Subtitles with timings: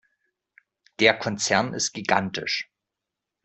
[0.99, 2.71] Der Konzern ist gigantisch.